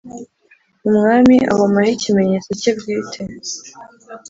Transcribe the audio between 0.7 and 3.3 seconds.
Umwami ahomaho ikimenyetso cye bwite